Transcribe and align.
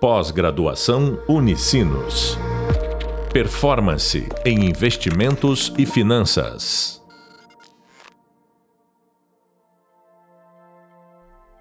Pós-graduação 0.00 1.20
Unicinos. 1.28 2.38
Performance 3.32 4.28
em 4.46 4.64
investimentos 4.64 5.74
e 5.76 5.84
finanças. 5.84 7.04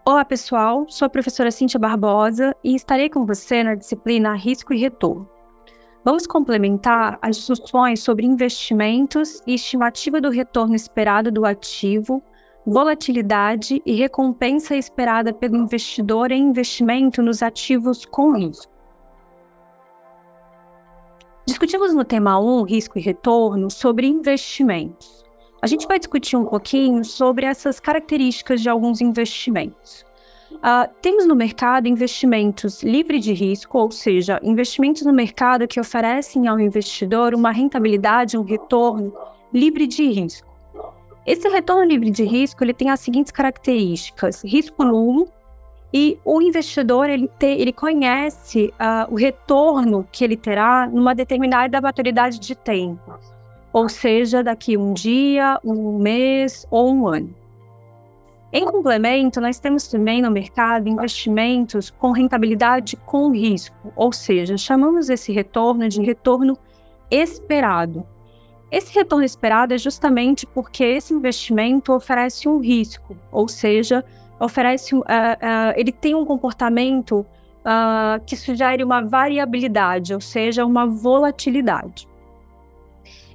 Olá, 0.06 0.24
pessoal. 0.24 0.86
Sou 0.88 1.08
a 1.08 1.10
professora 1.10 1.50
Cíntia 1.50 1.80
Barbosa 1.80 2.56
e 2.64 2.76
estarei 2.76 3.10
com 3.10 3.26
você 3.26 3.64
na 3.64 3.74
disciplina 3.74 4.36
Risco 4.36 4.72
e 4.72 4.78
Retorno. 4.78 5.28
Vamos 6.06 6.28
complementar 6.28 7.18
as 7.20 7.38
discussões 7.38 8.02
sobre 8.02 8.24
investimentos 8.24 9.42
e 9.48 9.56
estimativa 9.56 10.22
do 10.22 10.30
retorno 10.30 10.76
esperado 10.76 11.32
do 11.32 11.44
ativo 11.44 12.22
volatilidade 12.68 13.82
e 13.86 13.94
recompensa 13.94 14.76
esperada 14.76 15.32
pelo 15.32 15.56
investidor 15.56 16.34
em 16.34 16.50
investimento 16.50 17.22
nos 17.22 17.42
ativos 17.42 18.04
com 18.04 18.34
risco. 18.34 18.70
Discutimos 21.46 21.94
no 21.94 22.04
tema 22.04 22.38
1, 22.38 22.64
risco 22.64 23.00
e 23.00 23.02
retorno, 23.02 23.72
sobre 23.72 24.06
investimentos. 24.06 25.24
A 25.62 25.66
gente 25.66 25.88
vai 25.88 25.98
discutir 25.98 26.36
um 26.36 26.44
pouquinho 26.44 27.06
sobre 27.06 27.46
essas 27.46 27.80
características 27.80 28.62
de 28.62 28.68
alguns 28.68 29.00
investimentos. 29.00 30.06
Uh, 30.52 30.94
temos 31.02 31.26
no 31.26 31.38
mercado 31.38 31.88
investimentos 31.88 32.84
livre 32.84 33.20
de 33.20 33.32
risco, 33.32 33.78
ou 33.78 33.92
seja, 33.92 34.42
investimentos 34.44 35.04
no 35.04 35.14
mercado 35.14 35.70
que 35.70 35.80
oferecem 35.80 36.50
ao 36.50 36.60
investidor 36.60 37.34
uma 37.34 37.52
rentabilidade, 37.52 38.38
um 38.38 38.44
retorno 38.44 39.14
livre 39.54 39.88
de 39.88 40.06
risco. 40.12 40.47
Esse 41.28 41.50
retorno 41.50 41.84
livre 41.84 42.10
de 42.10 42.24
risco 42.24 42.64
ele 42.64 42.74
tem 42.74 42.90
as 42.90 43.02
seguintes 43.02 43.34
características: 43.34 44.46
risco 44.46 44.82
nulo, 44.86 45.28
e 45.94 46.18
o 46.24 46.42
investidor 46.42 47.10
ele, 47.10 47.28
te, 47.38 47.48
ele 47.48 47.74
conhece 47.74 48.74
uh, 48.80 49.14
o 49.14 49.16
retorno 49.16 50.08
que 50.10 50.24
ele 50.24 50.38
terá 50.38 50.88
numa 50.88 51.14
determinada 51.14 51.82
maturidade 51.82 52.40
de 52.40 52.56
tempo, 52.56 53.20
ou 53.74 53.90
seja, 53.90 54.42
daqui 54.42 54.78
um 54.78 54.94
dia, 54.94 55.60
um 55.66 55.98
mês 55.98 56.66
ou 56.72 56.94
um 56.94 57.08
ano. 57.08 57.36
Em 58.54 58.64
complemento, 58.64 59.42
nós 59.42 59.60
temos 59.60 59.90
também 59.90 60.22
no 60.22 60.32
mercado 60.32 60.88
investimentos 60.88 61.90
com 61.90 62.12
rentabilidade 62.12 62.96
com 63.06 63.32
risco, 63.32 63.92
ou 63.98 64.14
seja, 64.14 64.58
chamamos 64.58 65.10
esse 65.10 65.34
retorno 65.34 65.90
de 65.90 66.02
retorno 66.02 66.58
esperado. 67.12 68.08
Esse 68.72 68.94
retorno 68.94 69.24
esperado 69.24 69.74
é 69.74 69.78
justamente 69.78 70.46
porque 70.46 70.84
esse 70.84 71.14
investimento 71.14 71.94
oferece 71.94 72.50
um 72.50 72.60
risco, 72.60 73.16
ou 73.32 73.48
seja, 73.48 74.04
oferece, 74.40 74.94
uh, 74.94 75.00
uh, 75.00 75.04
ele 75.76 75.92
tem 75.92 76.14
um 76.14 76.26
comportamento 76.26 77.20
uh, 77.20 78.24
que 78.26 78.36
sugere 78.36 78.84
uma 78.84 79.02
variabilidade, 79.02 80.14
ou 80.14 80.20
seja, 80.20 80.66
uma 80.66 80.86
volatilidade. 80.86 82.08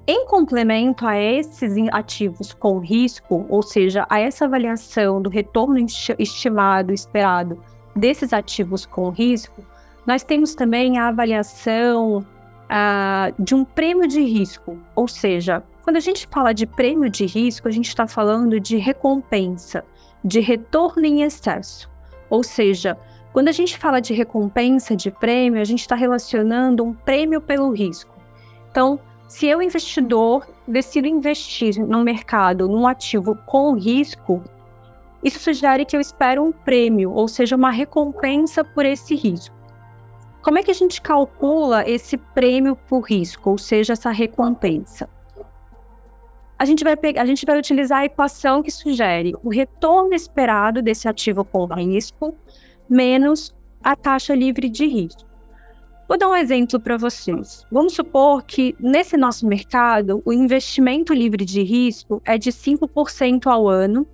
Em 0.07 0.27
complemento 0.27 1.07
a 1.07 1.17
esses 1.17 1.73
ativos 1.93 2.53
com 2.53 2.79
risco, 2.79 3.47
ou 3.49 3.63
seja, 3.63 4.05
a 4.11 4.19
essa 4.19 4.45
avaliação 4.45 5.23
do 5.23 5.31
retorno 5.31 5.79
estimado, 6.19 6.93
esperado 6.93 7.63
desses 7.95 8.33
ativos 8.33 8.85
com 8.85 9.11
risco, 9.11 9.65
nós 10.05 10.25
temos 10.25 10.57
também 10.57 10.99
a 10.99 11.07
avaliação 11.07 12.27
uh, 12.73 13.43
de 13.43 13.55
um 13.55 13.65
prêmio 13.65 14.09
de 14.09 14.23
risco. 14.23 14.79
Ou 14.97 15.07
seja, 15.07 15.63
quando 15.83 15.97
a 15.97 16.01
gente 16.01 16.27
fala 16.27 16.55
de 16.55 16.67
prêmio 16.67 17.11
de 17.11 17.27
risco, 17.27 17.69
a 17.69 17.71
gente 17.71 17.89
está 17.89 18.07
falando 18.07 18.59
de 18.59 18.77
recompensa, 18.79 19.85
de 20.25 20.41
retorno 20.41 21.05
em 21.05 21.23
excesso. 21.23 21.91
Ou 22.31 22.43
seja, 22.43 22.97
quando 23.33 23.49
a 23.49 23.53
gente 23.53 23.77
fala 23.77 24.01
de 24.01 24.15
recompensa 24.15 24.97
de 24.97 25.11
prêmio, 25.11 25.61
a 25.61 25.65
gente 25.65 25.81
está 25.81 25.95
relacionando 25.95 26.85
um 26.85 26.95
prêmio 26.95 27.41
pelo 27.41 27.71
risco. 27.71 28.15
Então, 28.71 28.99
se 29.29 29.47
eu, 29.47 29.61
investidor, 29.63 30.47
decido 30.67 31.07
investir 31.07 31.79
no 31.79 32.03
mercado, 32.03 32.69
num 32.69 32.87
ativo 32.87 33.35
com 33.47 33.75
risco, 33.75 34.43
isso 35.23 35.39
sugere 35.39 35.85
que 35.85 35.97
eu 35.97 36.01
espero 36.01 36.43
um 36.43 36.53
prêmio, 36.53 37.13
ou 37.13 37.29
seja, 37.29 37.55
uma 37.55 37.71
recompensa 37.71 38.65
por 38.65 38.85
esse 38.85 39.15
risco. 39.15 39.62
Como 40.43 40.59
é 40.59 40.63
que 40.63 40.73
a 40.73 40.75
gente 40.75 41.01
calcula 41.01 41.89
esse 41.89 42.17
prêmio 42.17 42.75
por 42.75 43.03
risco, 43.03 43.51
ou 43.51 43.59
seja, 43.59 43.93
essa 43.93 44.11
recompensa? 44.11 45.09
A 46.59 46.65
gente 46.65 46.83
vai 46.83 46.97
pegar, 46.97 47.23
a 47.23 47.27
gente 47.27 47.47
vai 47.47 47.57
utilizar 47.57 48.01
a 48.01 48.05
equação 48.05 48.63
que 48.63 48.71
sugere 48.71 49.35
o 49.43 49.51
retorno 49.51 50.15
esperado 50.15 50.83
desse 50.83 51.09
ativo 51.09 51.45
com 51.45 51.67
risco 51.67 52.37
menos 52.89 53.55
a 53.83 53.95
taxa 53.95 54.35
livre 54.35 54.69
de 54.69 54.87
risco. 54.87 55.25
Vou 56.09 56.19
dar 56.19 56.29
um 56.29 56.37
exemplo 56.37 56.79
para 56.79 56.97
vocês. 56.97 57.65
Vamos 57.71 57.95
supor 57.95 58.43
que 58.43 58.75
nesse 58.81 59.17
nosso 59.17 59.47
mercado 59.47 60.23
o 60.25 60.33
investimento 60.33 61.15
livre 61.15 61.45
de 61.45 61.63
risco 61.63 62.21
é 62.25 62.37
de 62.37 62.51
5% 62.51 63.47
ao 63.47 63.69
ano. 63.69 64.07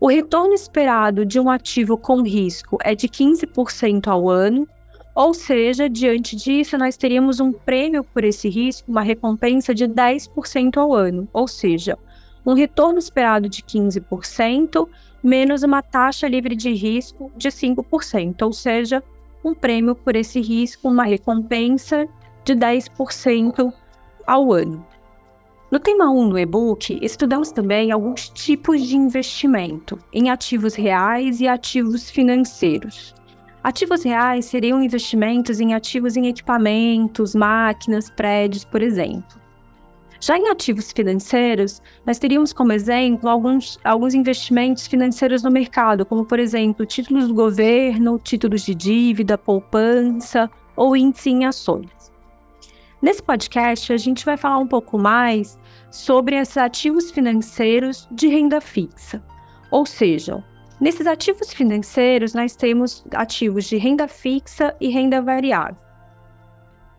O 0.00 0.08
retorno 0.08 0.54
esperado 0.54 1.24
de 1.24 1.38
um 1.38 1.50
ativo 1.50 1.96
com 1.96 2.22
risco 2.22 2.78
é 2.82 2.94
de 2.94 3.08
15% 3.08 4.08
ao 4.08 4.28
ano 4.28 4.66
ou 5.14 5.34
seja, 5.34 5.88
diante 5.88 6.34
disso, 6.34 6.78
nós 6.78 6.96
teríamos 6.96 7.38
um 7.38 7.52
prêmio 7.52 8.02
por 8.02 8.24
esse 8.24 8.48
risco, 8.48 8.90
uma 8.90 9.02
recompensa 9.02 9.74
de 9.74 9.86
10% 9.86 10.76
ao 10.78 10.94
ano, 10.94 11.28
ou 11.32 11.46
seja, 11.46 11.98
um 12.44 12.54
retorno 12.54 12.98
esperado 12.98 13.48
de 13.48 13.62
15%, 13.62 14.88
menos 15.22 15.62
uma 15.62 15.82
taxa 15.82 16.26
livre 16.26 16.56
de 16.56 16.72
risco 16.72 17.30
de 17.36 17.48
5%, 17.48 18.42
ou 18.42 18.52
seja, 18.52 19.02
um 19.44 19.54
prêmio 19.54 19.94
por 19.94 20.16
esse 20.16 20.40
risco, 20.40 20.88
uma 20.88 21.04
recompensa 21.04 22.08
de 22.44 22.54
10% 22.54 23.72
ao 24.26 24.52
ano. 24.52 24.84
No 25.70 25.78
tema 25.78 26.10
1 26.10 26.28
do 26.28 26.38
e-book, 26.38 26.98
estudamos 27.00 27.50
também 27.50 27.90
alguns 27.90 28.28
tipos 28.28 28.82
de 28.82 28.96
investimento 28.96 29.98
em 30.12 30.28
ativos 30.28 30.74
reais 30.74 31.40
e 31.40 31.48
ativos 31.48 32.10
financeiros. 32.10 33.14
Ativos 33.62 34.02
reais 34.02 34.46
seriam 34.46 34.82
investimentos 34.82 35.60
em 35.60 35.72
ativos 35.72 36.16
em 36.16 36.26
equipamentos, 36.26 37.32
máquinas, 37.32 38.10
prédios, 38.10 38.64
por 38.64 38.82
exemplo. 38.82 39.40
Já 40.20 40.36
em 40.36 40.48
ativos 40.48 40.90
financeiros, 40.90 41.80
nós 42.04 42.18
teríamos 42.18 42.52
como 42.52 42.72
exemplo 42.72 43.28
alguns, 43.28 43.78
alguns 43.84 44.14
investimentos 44.14 44.86
financeiros 44.86 45.42
no 45.44 45.50
mercado, 45.50 46.04
como, 46.04 46.24
por 46.24 46.40
exemplo, 46.40 46.86
títulos 46.86 47.28
do 47.28 47.34
governo, 47.34 48.18
títulos 48.18 48.62
de 48.62 48.74
dívida, 48.74 49.38
poupança 49.38 50.50
ou 50.76 50.96
índice 50.96 51.30
em 51.30 51.44
ações. 51.44 52.12
Nesse 53.00 53.22
podcast, 53.22 53.92
a 53.92 53.96
gente 53.96 54.24
vai 54.24 54.36
falar 54.36 54.58
um 54.58 54.66
pouco 54.66 54.96
mais 54.96 55.58
sobre 55.90 56.36
esses 56.36 56.56
ativos 56.56 57.10
financeiros 57.10 58.08
de 58.10 58.28
renda 58.28 58.60
fixa, 58.60 59.22
ou 59.70 59.84
seja, 59.84 60.44
Nesses 60.82 61.06
ativos 61.06 61.52
financeiros, 61.52 62.34
nós 62.34 62.56
temos 62.56 63.04
ativos 63.14 63.66
de 63.66 63.76
renda 63.76 64.08
fixa 64.08 64.74
e 64.80 64.88
renda 64.88 65.22
variável. 65.22 65.76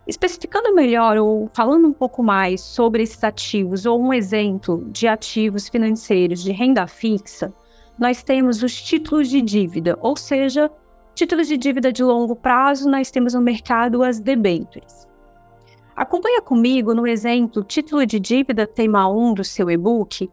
Especificando 0.08 0.74
melhor 0.74 1.18
ou 1.18 1.50
falando 1.50 1.90
um 1.90 1.92
pouco 1.92 2.24
mais 2.24 2.62
sobre 2.62 3.04
esses 3.04 3.22
ativos 3.22 3.86
ou 3.86 4.02
um 4.02 4.14
exemplo 4.14 4.90
de 4.90 5.06
ativos 5.06 5.68
financeiros 5.68 6.42
de 6.42 6.54
renda 6.54 6.88
fixa, 6.88 7.54
nós 8.00 8.24
temos 8.24 8.64
os 8.64 8.82
títulos 8.82 9.28
de 9.28 9.42
dívida, 9.42 10.00
ou 10.00 10.16
seja, 10.16 10.72
títulos 11.14 11.50
de 11.50 11.58
dívida 11.58 11.92
de 11.92 12.06
longo 12.06 12.38
prazo, 12.38 12.90
nós 12.90 13.12
temos 13.12 13.34
no 13.34 13.42
mercado 13.42 14.02
as 14.02 14.18
debêntures. 14.18 15.10
Acompanha 15.94 16.42
comigo 16.42 16.94
no 16.94 17.06
exemplo 17.06 17.62
título 17.66 18.06
de 18.06 18.18
dívida 18.18 18.66
tema 18.66 19.10
1 19.10 19.34
do 19.34 19.44
seu 19.44 19.70
e-book, 19.70 20.32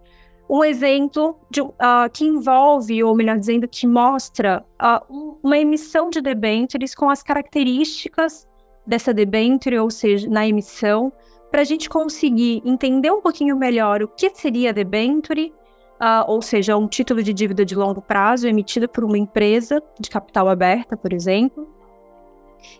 um 0.50 0.64
exemplo 0.64 1.38
de, 1.48 1.60
uh, 1.60 1.70
que 2.12 2.24
envolve, 2.24 3.04
ou 3.04 3.14
melhor 3.14 3.38
dizendo, 3.38 3.68
que 3.68 3.86
mostra 3.86 4.64
uh, 4.82 5.38
uma 5.44 5.56
emissão 5.56 6.10
de 6.10 6.20
debêntures 6.20 6.92
com 6.92 7.08
as 7.08 7.22
características 7.22 8.48
dessa 8.84 9.14
debênture, 9.14 9.78
ou 9.78 9.88
seja, 9.90 10.28
na 10.28 10.48
emissão, 10.48 11.12
para 11.52 11.60
a 11.60 11.64
gente 11.64 11.88
conseguir 11.88 12.60
entender 12.64 13.12
um 13.12 13.20
pouquinho 13.20 13.56
melhor 13.56 14.02
o 14.02 14.08
que 14.08 14.28
seria 14.30 14.72
debênture, 14.72 15.54
uh, 16.00 16.24
ou 16.26 16.42
seja, 16.42 16.76
um 16.76 16.88
título 16.88 17.22
de 17.22 17.32
dívida 17.32 17.64
de 17.64 17.76
longo 17.76 18.02
prazo 18.02 18.48
emitido 18.48 18.88
por 18.88 19.04
uma 19.04 19.16
empresa 19.16 19.80
de 20.00 20.10
capital 20.10 20.48
aberta, 20.48 20.96
por 20.96 21.12
exemplo, 21.12 21.68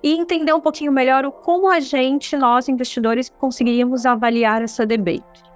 e 0.02 0.12
entender 0.14 0.52
um 0.52 0.61
pouquinho 0.61 0.90
melhor 0.90 1.25
o 1.25 1.31
como 1.31 1.70
a 1.70 1.78
gente, 1.78 2.37
nós 2.37 2.69
investidores, 2.69 3.28
conseguiríamos 3.28 4.05
avaliar 4.06 4.61
essa 4.61 4.84
debênture. 4.84 5.50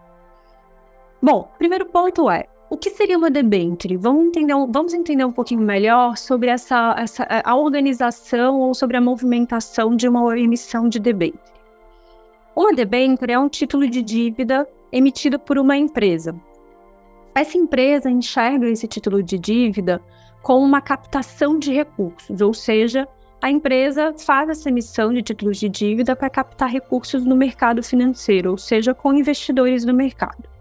Bom, 1.25 1.49
primeiro 1.57 1.87
ponto 1.87 2.31
é, 2.31 2.45
o 2.69 2.77
que 2.77 2.91
seria 2.91 3.17
uma 3.17 3.31
debênture? 3.31 3.97
Vamos 3.97 4.27
entender, 4.27 4.53
vamos 4.69 4.93
entender 4.93 5.25
um 5.25 5.33
pouquinho 5.33 5.63
melhor 5.63 6.19
sobre 6.19 6.51
essa, 6.51 6.95
essa, 6.99 7.27
a 7.43 7.57
organização 7.57 8.61
ou 8.61 8.75
sobre 8.75 8.99
a 8.99 9.01
movimentação 9.01 9.97
de 9.97 10.07
uma 10.07 10.39
emissão 10.39 10.87
de 10.87 11.01
debênture. 11.01 11.41
Uma 12.55 12.75
debênture 12.75 13.33
é 13.33 13.39
um 13.39 13.49
título 13.49 13.89
de 13.89 14.03
dívida 14.03 14.69
emitido 14.93 15.39
por 15.39 15.57
uma 15.57 15.79
empresa. 15.79 16.39
Essa 17.35 17.57
empresa 17.57 18.11
enxerga 18.11 18.69
esse 18.69 18.87
título 18.87 19.23
de 19.23 19.39
dívida 19.39 20.03
como 20.43 20.63
uma 20.63 20.83
captação 20.83 21.59
de 21.59 21.73
recursos, 21.73 22.43
ou 22.43 22.53
seja, 22.53 23.09
a 23.41 23.51
empresa 23.51 24.13
faz 24.19 24.51
essa 24.51 24.69
emissão 24.69 25.11
de 25.11 25.23
títulos 25.23 25.57
de 25.57 25.71
dívida 25.71 26.15
para 26.15 26.29
captar 26.29 26.69
recursos 26.69 27.25
no 27.25 27.35
mercado 27.35 27.83
financeiro, 27.83 28.51
ou 28.51 28.59
seja, 28.59 28.93
com 28.93 29.15
investidores 29.15 29.87
do 29.87 29.95
mercado. 29.95 30.53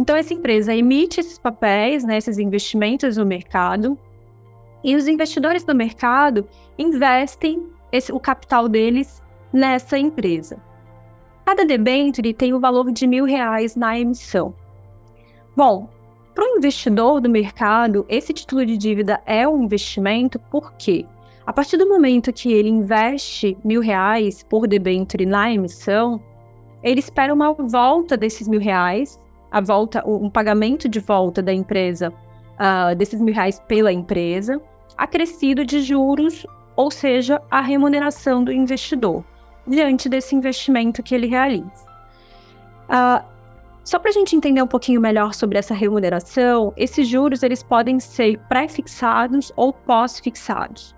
Então, 0.00 0.16
essa 0.16 0.32
empresa 0.32 0.74
emite 0.74 1.20
esses 1.20 1.38
papéis, 1.38 2.04
né, 2.04 2.16
esses 2.16 2.38
investimentos 2.38 3.18
no 3.18 3.26
mercado, 3.26 3.98
e 4.82 4.96
os 4.96 5.06
investidores 5.06 5.62
do 5.62 5.74
mercado 5.74 6.48
investem 6.78 7.68
esse, 7.92 8.10
o 8.10 8.18
capital 8.18 8.66
deles 8.66 9.22
nessa 9.52 9.98
empresa. 9.98 10.58
Cada 11.44 11.66
debênture 11.66 12.32
tem 12.32 12.54
o 12.54 12.58
valor 12.58 12.90
de 12.90 13.06
mil 13.06 13.26
reais 13.26 13.76
na 13.76 14.00
emissão. 14.00 14.54
Bom, 15.54 15.90
para 16.34 16.44
o 16.44 16.56
investidor 16.56 17.20
do 17.20 17.28
mercado, 17.28 18.06
esse 18.08 18.32
título 18.32 18.64
de 18.64 18.78
dívida 18.78 19.20
é 19.26 19.46
um 19.46 19.62
investimento 19.62 20.38
porque, 20.50 21.04
a 21.44 21.52
partir 21.52 21.76
do 21.76 21.86
momento 21.86 22.32
que 22.32 22.50
ele 22.50 22.70
investe 22.70 23.54
mil 23.62 23.82
reais 23.82 24.42
por 24.42 24.66
debênture 24.66 25.26
na 25.26 25.52
emissão, 25.52 26.18
ele 26.82 27.00
espera 27.00 27.34
uma 27.34 27.52
volta 27.52 28.16
desses 28.16 28.48
mil 28.48 28.60
reais, 28.60 29.20
a 29.50 29.60
volta, 29.60 30.02
um 30.06 30.30
pagamento 30.30 30.88
de 30.88 31.00
volta 31.00 31.42
da 31.42 31.52
empresa 31.52 32.12
uh, 32.60 32.94
desses 32.94 33.20
mil 33.20 33.34
reais 33.34 33.60
pela 33.66 33.92
empresa, 33.92 34.60
acrescido 34.96 35.64
de 35.64 35.80
juros, 35.80 36.46
ou 36.76 36.90
seja, 36.90 37.40
a 37.50 37.60
remuneração 37.60 38.44
do 38.44 38.52
investidor 38.52 39.24
diante 39.66 40.08
desse 40.08 40.34
investimento 40.34 41.02
que 41.02 41.14
ele 41.14 41.26
realiza. 41.26 41.88
Uh, 42.88 43.24
só 43.84 43.98
para 43.98 44.10
a 44.10 44.12
gente 44.12 44.36
entender 44.36 44.62
um 44.62 44.66
pouquinho 44.66 45.00
melhor 45.00 45.34
sobre 45.34 45.58
essa 45.58 45.74
remuneração, 45.74 46.72
esses 46.76 47.08
juros 47.08 47.42
eles 47.42 47.62
podem 47.62 47.98
ser 47.98 48.38
pré-fixados 48.48 49.52
ou 49.56 49.72
pós-fixados. 49.72 50.94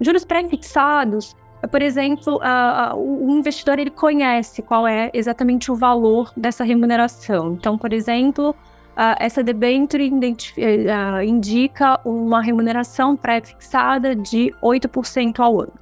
Juros 0.00 0.24
pré-fixados, 0.24 1.36
por 1.66 1.82
exemplo, 1.82 2.36
uh, 2.36 2.96
o 2.96 3.30
investidor 3.30 3.78
ele 3.78 3.90
conhece 3.90 4.62
qual 4.62 4.86
é 4.86 5.10
exatamente 5.12 5.72
o 5.72 5.74
valor 5.74 6.32
dessa 6.36 6.62
remuneração. 6.62 7.54
Então, 7.54 7.76
por 7.76 7.92
exemplo, 7.92 8.50
uh, 8.50 9.16
essa 9.18 9.42
debenture 9.42 10.08
uh, 10.08 11.22
indica 11.22 12.00
uma 12.04 12.40
remuneração 12.40 13.16
pré-fixada 13.16 14.14
de 14.14 14.54
8% 14.62 15.40
ao 15.40 15.62
ano. 15.62 15.72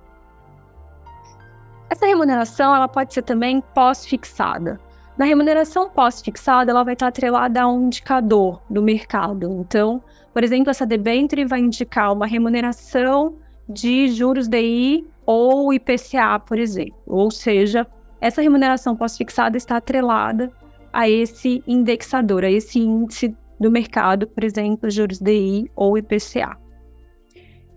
Essa 1.91 2.07
remuneração 2.07 2.75
ela 2.75 2.89
pode 2.89 3.13
ser 3.13 3.23
também 3.23 3.63
pós-fixada. 3.75 4.81
Na 5.17 5.25
remuneração 5.25 5.89
pós-fixada, 5.89 6.71
ela 6.71 6.83
vai 6.83 6.95
estar 6.95 7.07
atrelada 7.07 7.63
a 7.63 7.69
um 7.69 7.87
indicador 7.87 8.61
do 8.69 8.83
mercado. 8.83 9.51
Então, 9.61 10.03
por 10.33 10.43
exemplo, 10.43 10.71
essa 10.71 10.85
debenture 10.85 11.45
vai 11.45 11.61
indicar 11.61 12.13
uma 12.13 12.27
remuneração 12.27 13.37
de 13.69 14.09
juros 14.09 14.49
DI 14.49 15.07
ou 15.27 15.73
IPCA, 15.73 16.39
por 16.39 16.59
exemplo. 16.59 16.97
Ou 17.07 17.31
seja, 17.31 17.87
essa 18.21 18.41
remuneração 18.41 18.97
pós-fixada 18.97 19.57
está 19.57 19.77
atrelada 19.77 20.51
a 20.93 21.09
esse 21.09 21.63
indexador, 21.67 22.45
a 22.45 22.51
esse 22.51 22.79
índice 22.79 23.37
do 23.61 23.71
mercado, 23.71 24.27
por 24.27 24.45
exemplo, 24.45 24.89
juros 24.91 25.19
DI 25.19 25.71
ou 25.75 25.99
IPCA. 25.99 26.57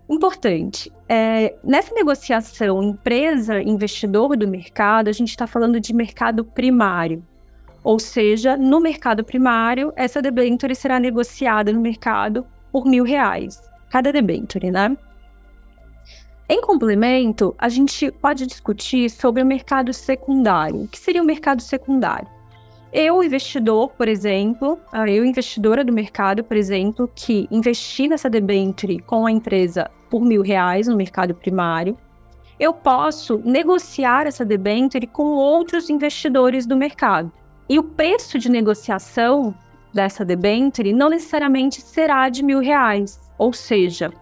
Importante, 0.08 0.90
é, 1.08 1.54
nessa 1.62 1.94
negociação 1.94 2.82
empresa-investidor 2.82 4.36
do 4.36 4.48
mercado, 4.48 5.08
a 5.08 5.12
gente 5.12 5.28
está 5.28 5.46
falando 5.46 5.78
de 5.78 5.94
mercado 5.94 6.44
primário. 6.44 7.24
Ou 7.82 7.98
seja, 7.98 8.56
no 8.56 8.80
mercado 8.80 9.24
primário, 9.24 9.92
essa 9.96 10.20
debenture 10.20 10.74
será 10.74 10.98
negociada 10.98 11.72
no 11.72 11.80
mercado 11.80 12.44
por 12.72 12.84
mil 12.84 13.04
reais, 13.04 13.62
cada 13.88 14.12
debenture, 14.12 14.70
né? 14.70 14.96
Em 16.52 16.60
complemento, 16.60 17.54
a 17.56 17.68
gente 17.68 18.10
pode 18.10 18.44
discutir 18.44 19.08
sobre 19.08 19.40
o 19.40 19.46
mercado 19.46 19.92
secundário. 19.92 20.82
O 20.82 20.88
que 20.88 20.98
seria 20.98 21.22
o 21.22 21.24
mercado 21.24 21.62
secundário? 21.62 22.26
Eu, 22.92 23.22
investidor, 23.22 23.90
por 23.90 24.08
exemplo, 24.08 24.76
eu, 24.92 25.24
investidora 25.24 25.84
do 25.84 25.92
mercado, 25.92 26.42
por 26.42 26.56
exemplo, 26.56 27.08
que 27.14 27.46
investi 27.52 28.08
nessa 28.08 28.28
debenture 28.28 28.98
com 28.98 29.26
a 29.26 29.30
empresa 29.30 29.88
por 30.10 30.22
mil 30.22 30.42
reais 30.42 30.88
no 30.88 30.96
mercado 30.96 31.36
primário, 31.36 31.96
eu 32.58 32.74
posso 32.74 33.40
negociar 33.44 34.26
essa 34.26 34.44
debenture 34.44 35.06
com 35.06 35.22
outros 35.22 35.88
investidores 35.88 36.66
do 36.66 36.76
mercado. 36.76 37.30
E 37.68 37.78
o 37.78 37.84
preço 37.84 38.40
de 38.40 38.50
negociação 38.50 39.54
dessa 39.94 40.24
debenture 40.24 40.92
não 40.92 41.10
necessariamente 41.10 41.80
será 41.80 42.28
de 42.28 42.42
mil 42.42 42.58
reais. 42.58 43.20
Ou 43.38 43.52
seja, 43.52 44.12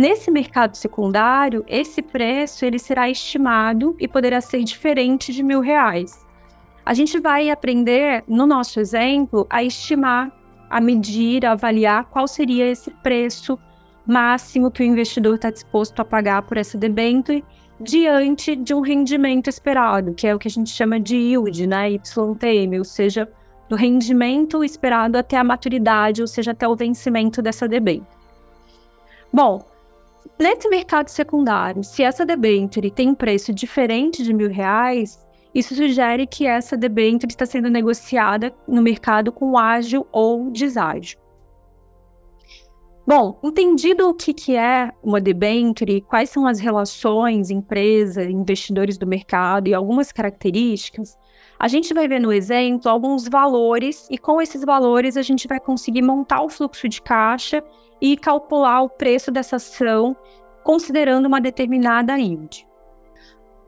nesse 0.00 0.30
mercado 0.30 0.76
secundário, 0.76 1.62
esse 1.68 2.00
preço 2.00 2.64
ele 2.64 2.78
será 2.78 3.10
estimado 3.10 3.94
e 4.00 4.08
poderá 4.08 4.40
ser 4.40 4.64
diferente 4.64 5.32
de 5.32 5.42
mil 5.42 5.60
reais. 5.60 6.26
A 6.86 6.94
gente 6.94 7.20
vai 7.20 7.50
aprender, 7.50 8.24
no 8.26 8.46
nosso 8.46 8.80
exemplo, 8.80 9.46
a 9.50 9.62
estimar, 9.62 10.32
a 10.70 10.80
medir, 10.80 11.44
a 11.44 11.52
avaliar 11.52 12.06
qual 12.06 12.26
seria 12.26 12.66
esse 12.66 12.90
preço 13.02 13.58
máximo 14.06 14.70
que 14.70 14.82
o 14.82 14.86
investidor 14.86 15.34
está 15.34 15.50
disposto 15.50 16.00
a 16.00 16.04
pagar 16.04 16.42
por 16.42 16.56
essa 16.56 16.78
debênture 16.78 17.44
diante 17.78 18.56
de 18.56 18.72
um 18.72 18.80
rendimento 18.80 19.48
esperado, 19.48 20.14
que 20.14 20.26
é 20.26 20.34
o 20.34 20.38
que 20.38 20.48
a 20.48 20.50
gente 20.50 20.70
chama 20.70 20.98
de 20.98 21.16
yield, 21.16 21.66
né, 21.66 21.90
YTM, 21.92 22.78
ou 22.78 22.84
seja, 22.84 23.30
do 23.68 23.76
rendimento 23.76 24.64
esperado 24.64 25.16
até 25.16 25.36
a 25.36 25.44
maturidade, 25.44 26.22
ou 26.22 26.26
seja, 26.26 26.52
até 26.52 26.66
o 26.66 26.74
vencimento 26.74 27.40
dessa 27.40 27.68
debênture. 27.68 28.18
Bom, 29.32 29.69
nesse 30.38 30.68
mercado 30.68 31.08
secundário, 31.08 31.84
se 31.84 32.02
essa 32.02 32.24
debênture 32.24 32.90
tem 32.90 33.14
preço 33.14 33.52
diferente 33.52 34.22
de 34.22 34.32
mil 34.32 34.50
reais, 34.50 35.26
isso 35.54 35.74
sugere 35.74 36.26
que 36.26 36.46
essa 36.46 36.76
debênture 36.76 37.32
está 37.32 37.44
sendo 37.44 37.68
negociada 37.68 38.54
no 38.68 38.80
mercado 38.80 39.32
com 39.32 39.58
ágil 39.58 40.06
ou 40.12 40.50
deságio. 40.50 41.18
Bom, 43.06 43.40
entendido 43.42 44.08
o 44.08 44.14
que, 44.14 44.32
que 44.32 44.54
é 44.54 44.92
uma 45.02 45.20
debênture, 45.20 46.00
quais 46.02 46.30
são 46.30 46.46
as 46.46 46.60
relações 46.60 47.50
empresa, 47.50 48.22
investidores 48.22 48.96
do 48.96 49.06
mercado 49.06 49.68
e 49.68 49.74
algumas 49.74 50.12
características, 50.12 51.18
a 51.58 51.66
gente 51.66 51.92
vai 51.92 52.06
ver 52.06 52.20
no 52.20 52.32
exemplo 52.32 52.88
alguns 52.88 53.26
valores 53.26 54.06
e 54.10 54.16
com 54.16 54.40
esses 54.40 54.64
valores 54.64 55.16
a 55.16 55.22
gente 55.22 55.48
vai 55.48 55.58
conseguir 55.58 56.02
montar 56.02 56.42
o 56.42 56.48
fluxo 56.48 56.88
de 56.88 57.02
caixa 57.02 57.64
e 58.00 58.16
calcular 58.16 58.82
o 58.82 58.88
preço 58.88 59.30
dessa 59.30 59.56
ação 59.56 60.16
considerando 60.62 61.26
uma 61.26 61.40
determinada 61.40 62.16
yield. 62.18 62.66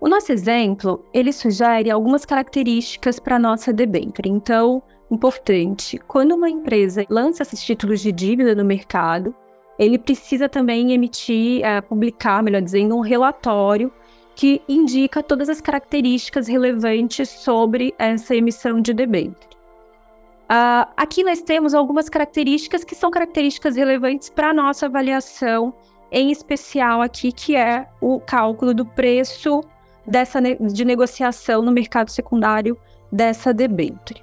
O 0.00 0.08
nosso 0.08 0.32
exemplo, 0.32 1.04
ele 1.14 1.32
sugere 1.32 1.90
algumas 1.90 2.24
características 2.24 3.20
para 3.20 3.36
a 3.36 3.38
nossa 3.38 3.72
debênture. 3.72 4.28
Então, 4.28 4.82
importante, 5.10 5.98
quando 6.08 6.34
uma 6.34 6.50
empresa 6.50 7.06
lança 7.08 7.42
esses 7.42 7.62
títulos 7.62 8.00
de 8.00 8.10
dívida 8.10 8.54
no 8.54 8.64
mercado, 8.64 9.34
ele 9.78 9.98
precisa 9.98 10.48
também 10.48 10.92
emitir, 10.92 11.62
uh, 11.64 11.82
publicar, 11.86 12.42
melhor 12.42 12.62
dizendo, 12.62 12.96
um 12.96 13.00
relatório 13.00 13.92
que 14.34 14.60
indica 14.68 15.22
todas 15.22 15.48
as 15.48 15.60
características 15.60 16.48
relevantes 16.48 17.28
sobre 17.28 17.94
essa 17.98 18.34
emissão 18.34 18.80
de 18.80 18.92
debênture. 18.92 19.51
Uh, 20.52 20.84
aqui 20.98 21.24
nós 21.24 21.40
temos 21.40 21.72
algumas 21.72 22.10
características 22.10 22.84
que 22.84 22.94
são 22.94 23.10
características 23.10 23.74
relevantes 23.74 24.28
para 24.28 24.50
a 24.50 24.52
nossa 24.52 24.84
avaliação, 24.84 25.72
em 26.10 26.30
especial 26.30 27.00
aqui, 27.00 27.32
que 27.32 27.56
é 27.56 27.88
o 28.02 28.20
cálculo 28.20 28.74
do 28.74 28.84
preço 28.84 29.62
dessa 30.06 30.42
de 30.42 30.84
negociação 30.84 31.62
no 31.62 31.72
mercado 31.72 32.10
secundário 32.10 32.76
dessa 33.10 33.54
debênture. 33.54 34.22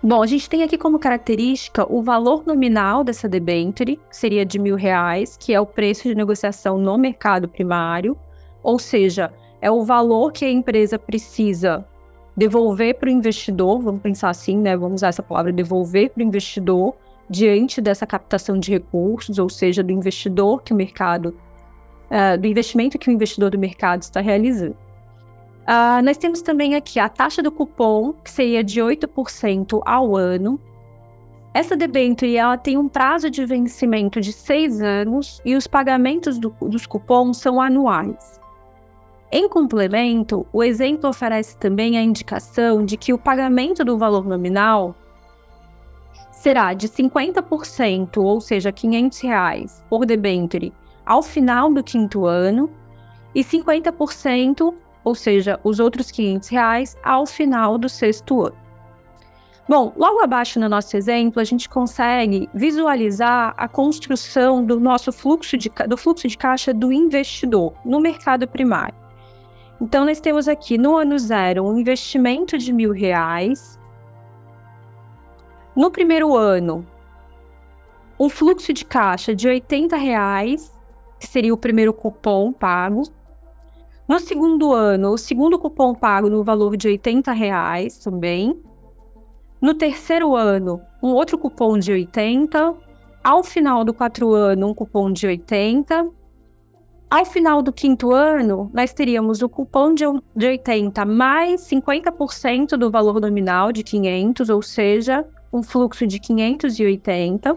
Bom, 0.00 0.22
a 0.22 0.26
gente 0.28 0.48
tem 0.48 0.62
aqui 0.62 0.78
como 0.78 0.96
característica 0.96 1.92
o 1.92 2.02
valor 2.02 2.46
nominal 2.46 3.02
dessa 3.02 3.28
debênture, 3.28 3.96
que 3.96 4.16
seria 4.16 4.46
de 4.46 4.60
mil 4.60 4.76
reais, 4.76 5.36
que 5.36 5.52
é 5.52 5.60
o 5.60 5.66
preço 5.66 6.04
de 6.04 6.14
negociação 6.14 6.78
no 6.78 6.96
mercado 6.96 7.48
primário, 7.48 8.16
ou 8.62 8.78
seja, 8.78 9.34
é 9.60 9.68
o 9.68 9.82
valor 9.84 10.30
que 10.30 10.44
a 10.44 10.50
empresa 10.50 11.00
precisa 11.00 11.84
devolver 12.36 12.94
para 12.94 13.08
o 13.08 13.10
investidor, 13.10 13.80
vamos 13.80 14.00
pensar 14.00 14.30
assim, 14.30 14.56
né? 14.58 14.76
Vamos 14.76 15.00
usar 15.00 15.08
essa 15.08 15.22
palavra, 15.22 15.52
devolver 15.52 16.10
para 16.10 16.22
o 16.22 16.26
investidor 16.26 16.94
diante 17.28 17.80
dessa 17.80 18.06
captação 18.06 18.58
de 18.58 18.70
recursos, 18.70 19.38
ou 19.38 19.48
seja, 19.48 19.82
do 19.82 19.92
investidor 19.92 20.62
que 20.62 20.72
o 20.72 20.76
mercado 20.76 21.34
uh, 22.12 22.38
do 22.38 22.46
investimento 22.46 22.98
que 22.98 23.08
o 23.08 23.12
investidor 23.12 23.50
do 23.50 23.58
mercado 23.58 24.02
está 24.02 24.20
realizando. 24.20 24.76
Uh, 25.62 26.02
nós 26.04 26.16
temos 26.16 26.42
também 26.42 26.74
aqui 26.74 26.98
a 26.98 27.08
taxa 27.08 27.42
do 27.42 27.50
cupom, 27.50 28.12
que 28.12 28.30
seria 28.30 28.62
de 28.62 28.80
8% 28.80 29.80
ao 29.86 30.16
ano. 30.16 30.60
Essa 31.54 31.76
debênture 31.76 32.36
ela 32.36 32.56
tem 32.56 32.76
um 32.76 32.88
prazo 32.88 33.30
de 33.30 33.44
vencimento 33.44 34.20
de 34.20 34.32
seis 34.32 34.80
anos 34.80 35.40
e 35.44 35.54
os 35.54 35.66
pagamentos 35.66 36.38
do, 36.38 36.50
dos 36.62 36.86
cupons 36.86 37.36
são 37.36 37.60
anuais. 37.60 38.41
Em 39.34 39.48
complemento, 39.48 40.46
o 40.52 40.62
exemplo 40.62 41.08
oferece 41.08 41.56
também 41.56 41.96
a 41.96 42.02
indicação 42.02 42.84
de 42.84 42.98
que 42.98 43.14
o 43.14 43.18
pagamento 43.18 43.82
do 43.82 43.96
valor 43.96 44.26
nominal 44.26 44.94
será 46.30 46.74
de 46.74 46.86
50%, 46.86 48.18
ou 48.18 48.42
seja, 48.42 48.70
500 48.70 49.20
reais 49.20 49.82
por 49.88 50.04
debênture 50.04 50.70
ao 51.06 51.22
final 51.22 51.72
do 51.72 51.82
quinto 51.82 52.26
ano 52.26 52.68
e 53.34 53.42
50%, 53.42 54.74
ou 55.02 55.14
seja, 55.14 55.58
os 55.64 55.80
outros 55.80 56.10
500 56.10 56.48
reais, 56.50 56.98
ao 57.02 57.24
final 57.24 57.78
do 57.78 57.88
sexto 57.88 58.42
ano. 58.42 58.56
Bom, 59.66 59.94
logo 59.96 60.20
abaixo 60.20 60.60
no 60.60 60.68
nosso 60.68 60.94
exemplo, 60.94 61.40
a 61.40 61.44
gente 61.44 61.70
consegue 61.70 62.50
visualizar 62.52 63.54
a 63.56 63.66
construção 63.66 64.62
do 64.62 64.78
nosso 64.78 65.10
fluxo 65.10 65.56
de, 65.56 65.72
do 65.88 65.96
fluxo 65.96 66.28
de 66.28 66.36
caixa 66.36 66.74
do 66.74 66.92
investidor 66.92 67.72
no 67.82 67.98
mercado 67.98 68.46
primário. 68.46 69.01
Então, 69.82 70.04
nós 70.04 70.20
temos 70.20 70.46
aqui 70.46 70.78
no 70.78 70.96
ano 70.96 71.18
zero 71.18 71.64
um 71.64 71.76
investimento 71.76 72.56
de 72.56 72.72
mil 72.72 72.92
reais. 72.92 73.76
No 75.74 75.90
primeiro 75.90 76.36
ano, 76.36 76.86
um 78.16 78.28
fluxo 78.28 78.72
de 78.72 78.84
caixa 78.84 79.34
de 79.34 79.48
80 79.48 79.96
reais, 79.96 80.72
que 81.18 81.26
seria 81.26 81.52
o 81.52 81.56
primeiro 81.56 81.92
cupom 81.92 82.52
pago. 82.52 83.02
No 84.06 84.20
segundo 84.20 84.72
ano, 84.72 85.14
o 85.14 85.18
segundo 85.18 85.58
cupom 85.58 85.96
pago 85.96 86.30
no 86.30 86.44
valor 86.44 86.76
de 86.76 86.86
80 86.86 87.32
reais 87.32 87.98
também. 87.98 88.62
No 89.60 89.74
terceiro 89.74 90.36
ano, 90.36 90.80
um 91.02 91.08
outro 91.08 91.36
cupom 91.36 91.76
de 91.76 91.90
80. 91.90 92.72
Ao 93.24 93.42
final 93.42 93.82
do 93.82 93.92
quatro 93.92 94.32
ano, 94.32 94.68
um 94.68 94.74
cupom 94.74 95.10
de 95.10 95.26
80. 95.26 96.08
Ao 97.12 97.26
final 97.26 97.60
do 97.60 97.74
quinto 97.74 98.10
ano, 98.10 98.70
nós 98.72 98.94
teríamos 98.94 99.42
o 99.42 99.48
cupom 99.48 99.92
de, 99.92 100.02
de 100.34 100.46
80 100.46 101.04
mais 101.04 101.60
50% 101.60 102.68
do 102.78 102.90
valor 102.90 103.20
nominal 103.20 103.70
de 103.70 103.82
500, 103.82 104.48
ou 104.48 104.62
seja, 104.62 105.22
um 105.52 105.62
fluxo 105.62 106.06
de 106.06 106.18
580. 106.18 107.54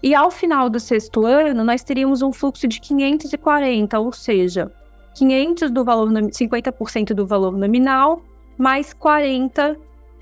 E 0.00 0.14
ao 0.14 0.30
final 0.30 0.70
do 0.70 0.78
sexto 0.78 1.26
ano, 1.26 1.64
nós 1.64 1.82
teríamos 1.82 2.22
um 2.22 2.32
fluxo 2.32 2.68
de 2.68 2.80
540, 2.80 3.98
ou 3.98 4.12
seja, 4.12 4.70
500 5.16 5.68
do 5.68 5.82
valor 5.82 6.08
50% 6.08 7.14
do 7.14 7.26
valor 7.26 7.58
nominal 7.58 8.22
mais 8.56 8.92
40 8.92 9.76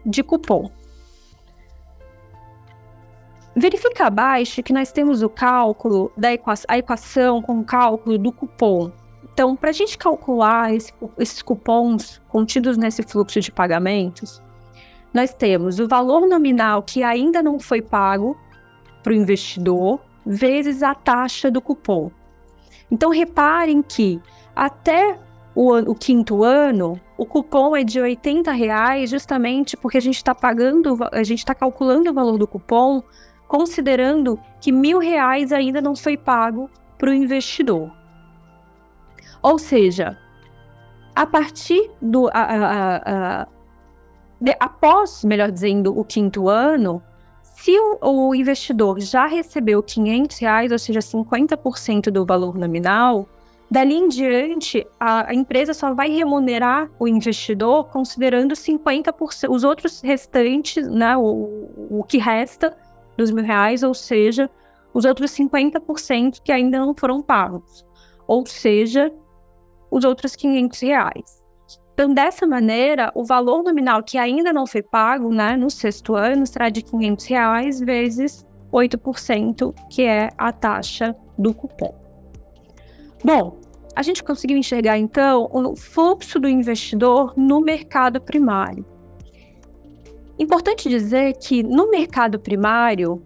de 0.06 0.22
cupom. 0.22 0.70
Verifica 3.56 4.06
abaixo 4.06 4.62
que 4.62 4.72
nós 4.72 4.90
temos 4.90 5.22
o 5.22 5.28
cálculo 5.28 6.10
da 6.16 6.32
equação, 6.32 6.66
a 6.68 6.78
equação 6.78 7.40
com 7.40 7.60
o 7.60 7.64
cálculo 7.64 8.18
do 8.18 8.32
cupom. 8.32 8.90
Então, 9.32 9.54
para 9.54 9.70
a 9.70 9.72
gente 9.72 9.96
calcular 9.96 10.74
esse, 10.74 10.92
esses 11.18 11.40
cupons 11.40 12.20
contidos 12.28 12.76
nesse 12.76 13.02
fluxo 13.02 13.40
de 13.40 13.52
pagamentos, 13.52 14.42
nós 15.12 15.32
temos 15.32 15.78
o 15.78 15.86
valor 15.86 16.26
nominal 16.26 16.82
que 16.82 17.02
ainda 17.04 17.42
não 17.42 17.60
foi 17.60 17.80
pago 17.80 18.36
para 19.02 19.12
o 19.12 19.16
investidor, 19.16 20.00
vezes 20.26 20.82
a 20.82 20.94
taxa 20.94 21.50
do 21.50 21.60
cupom. 21.60 22.10
Então, 22.90 23.10
reparem 23.10 23.82
que 23.82 24.20
até 24.54 25.18
o, 25.54 25.76
o 25.78 25.94
quinto 25.94 26.42
ano, 26.42 27.00
o 27.16 27.24
cupom 27.24 27.76
é 27.76 27.84
de 27.84 28.00
80 28.00 28.50
reais, 28.50 29.10
justamente 29.10 29.76
porque 29.76 29.98
a 29.98 30.00
gente 30.00 30.16
está 30.16 30.34
pagando, 30.34 30.98
a 31.12 31.22
gente 31.22 31.38
está 31.38 31.54
calculando 31.54 32.10
o 32.10 32.14
valor 32.14 32.36
do 32.38 32.46
cupom, 32.46 33.02
considerando 33.48 34.38
que 34.60 34.72
mil 34.72 34.98
reais 34.98 35.52
ainda 35.52 35.80
não 35.80 35.94
foi 35.94 36.16
pago 36.16 36.70
para 36.98 37.10
o 37.10 37.14
investidor. 37.14 37.90
Ou 39.42 39.58
seja, 39.58 40.18
a 41.14 41.26
partir 41.26 41.90
do. 42.00 42.28
A, 42.28 42.40
a, 42.40 42.96
a, 43.42 43.48
de, 44.40 44.56
após, 44.58 45.24
melhor 45.24 45.50
dizendo, 45.50 45.96
o 45.98 46.04
quinto 46.04 46.48
ano, 46.48 47.02
se 47.42 47.78
o, 47.78 48.28
o 48.28 48.34
investidor 48.34 49.00
já 49.00 49.26
recebeu 49.26 49.82
500 49.82 50.38
reais, 50.38 50.72
ou 50.72 50.78
seja, 50.78 51.00
50% 51.00 52.10
do 52.10 52.26
valor 52.26 52.58
nominal, 52.58 53.28
dali 53.70 53.94
em 53.94 54.08
diante 54.08 54.86
a, 54.98 55.32
empresa 55.34 55.72
só 55.72 55.94
vai 55.94 56.08
remunerar 56.10 56.90
o 56.98 57.08
investidor 57.08 57.88
considerando 57.88 58.54
50%, 58.54 59.48
os 59.48 59.64
outros 59.64 60.00
restantes, 60.00 60.86
né, 60.88 61.16
o, 61.16 61.68
o 61.90 62.04
que 62.06 62.18
resta 62.18 62.76
dos 63.16 63.30
mil 63.30 63.44
reais, 63.44 63.82
ou 63.82 63.94
seja, 63.94 64.50
os 64.92 65.04
outros 65.04 65.32
50% 65.32 66.40
que 66.42 66.52
ainda 66.52 66.78
não 66.78 66.94
foram 66.94 67.22
pagos, 67.22 67.84
ou 68.26 68.46
seja, 68.46 69.12
os 69.90 70.04
outros 70.04 70.36
500 70.36 70.80
reais. 70.80 71.44
Então, 71.92 72.12
dessa 72.12 72.46
maneira, 72.46 73.12
o 73.14 73.24
valor 73.24 73.62
nominal 73.62 74.02
que 74.02 74.18
ainda 74.18 74.52
não 74.52 74.66
foi 74.66 74.82
pago 74.82 75.32
né, 75.32 75.56
no 75.56 75.70
sexto 75.70 76.14
ano 76.14 76.44
será 76.44 76.68
de 76.68 76.82
500 76.82 77.26
reais 77.26 77.80
vezes 77.80 78.44
8%, 78.72 79.72
que 79.88 80.02
é 80.02 80.30
a 80.36 80.50
taxa 80.50 81.14
do 81.38 81.54
cupom. 81.54 81.94
Bom, 83.24 83.60
a 83.94 84.02
gente 84.02 84.24
conseguiu 84.24 84.56
enxergar 84.56 84.98
então 84.98 85.48
o 85.52 85.76
fluxo 85.76 86.40
do 86.40 86.48
investidor 86.48 87.32
no 87.36 87.60
mercado 87.60 88.20
primário. 88.20 88.84
Importante 90.38 90.88
dizer 90.88 91.34
que 91.34 91.62
no 91.62 91.90
mercado 91.90 92.38
primário, 92.38 93.22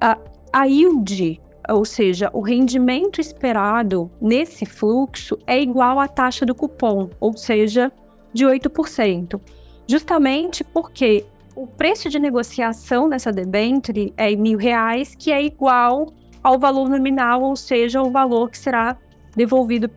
a, 0.00 0.18
a 0.52 0.64
yield 0.64 1.40
ou 1.68 1.84
seja, 1.84 2.30
o 2.32 2.40
rendimento 2.40 3.20
esperado 3.20 4.10
nesse 4.20 4.66
fluxo 4.66 5.38
é 5.46 5.60
igual 5.60 5.98
à 5.98 6.06
taxa 6.06 6.44
do 6.44 6.54
cupom, 6.54 7.08
ou 7.18 7.36
seja, 7.36 7.90
de 8.32 8.44
8%. 8.44 9.40
Justamente 9.88 10.62
porque 10.62 11.24
o 11.56 11.66
preço 11.66 12.08
de 12.08 12.18
negociação 12.18 13.08
dessa 13.08 13.32
debênture 13.32 14.12
é 14.16 14.34
mil 14.36 14.58
reais, 14.58 15.14
que 15.14 15.32
é 15.32 15.42
igual 15.42 16.12
ao 16.42 16.58
valor 16.58 16.88
nominal, 16.88 17.42
ou 17.42 17.56
seja, 17.56 18.02
o 18.02 18.10
valor 18.10 18.50
que 18.50 18.58
será 18.58 18.98
devolvido 19.34 19.88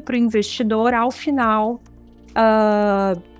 para 0.00 0.14
o 0.14 0.16
investidor 0.16 0.92
ao 0.92 1.10
final. 1.10 1.80
Uh, 2.30 3.33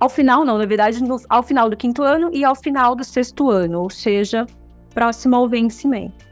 ao 0.00 0.08
final, 0.08 0.44
não, 0.44 0.58
na 0.58 0.66
verdade, 0.66 1.02
no, 1.02 1.20
ao 1.28 1.42
final 1.42 1.68
do 1.68 1.76
quinto 1.76 2.02
ano 2.02 2.30
e 2.32 2.44
ao 2.44 2.54
final 2.54 2.94
do 2.94 3.04
sexto 3.04 3.50
ano, 3.50 3.82
ou 3.82 3.90
seja, 3.90 4.46
próximo 4.94 5.36
ao 5.36 5.48
vencimento. 5.48 6.28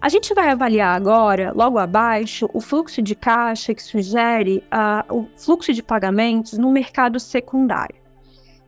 A 0.00 0.08
gente 0.08 0.32
vai 0.32 0.48
avaliar 0.48 0.96
agora, 0.96 1.52
logo 1.54 1.76
abaixo, 1.76 2.48
o 2.54 2.60
fluxo 2.60 3.02
de 3.02 3.16
caixa 3.16 3.74
que 3.74 3.82
sugere 3.82 4.62
uh, 4.72 5.16
o 5.16 5.28
fluxo 5.36 5.72
de 5.72 5.82
pagamentos 5.82 6.56
no 6.56 6.70
mercado 6.70 7.18
secundário. 7.18 7.96